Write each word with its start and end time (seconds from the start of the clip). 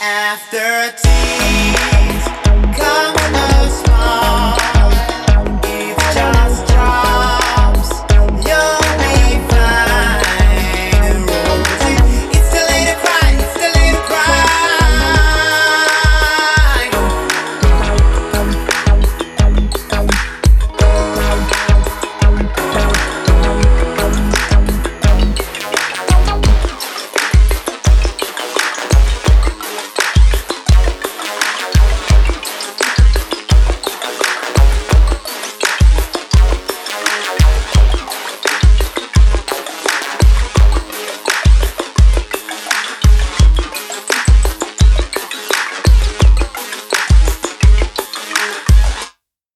After 0.00 0.92
tea. 1.02 1.81